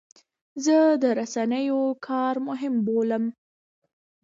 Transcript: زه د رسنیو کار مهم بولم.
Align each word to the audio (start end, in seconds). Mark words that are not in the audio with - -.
زه 0.65 0.77
د 1.01 1.03
رسنیو 1.19 1.81
کار 2.07 2.35
مهم 2.47 2.73
بولم. 2.85 3.23